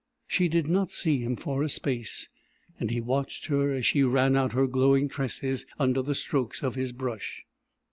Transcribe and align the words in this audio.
She 0.25 0.47
did 0.47 0.67
not 0.67 0.89
see 0.89 1.19
him 1.19 1.35
for 1.35 1.61
a 1.61 1.69
space, 1.69 2.27
and 2.79 2.89
he 2.89 2.99
watched 2.99 3.45
her 3.45 3.71
as 3.71 3.85
she 3.85 4.01
ran 4.01 4.35
out 4.35 4.53
her 4.53 4.65
glowing 4.65 5.07
tresses 5.07 5.67
under 5.77 6.01
the 6.01 6.15
strokes 6.15 6.63
of 6.63 6.73
his 6.73 6.91
brush. 6.91 7.43